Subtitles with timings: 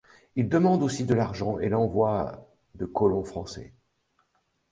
[0.35, 3.71] Il demande aussi de l'argent et l'envoi de colons français.